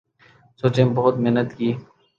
سوچیں 0.63 0.85
بہت 0.95 1.15
محنت 1.17 1.49
کی 1.57 1.69